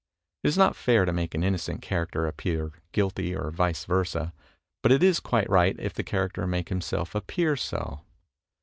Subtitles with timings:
[0.43, 4.33] It is not fair to make an innocent character appear guilty or vice versa,
[4.81, 8.01] but it is quite right if the character make himself appear so.